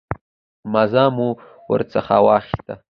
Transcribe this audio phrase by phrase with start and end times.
[0.73, 1.29] مزه مو
[1.71, 2.73] ورڅخه واخیسته.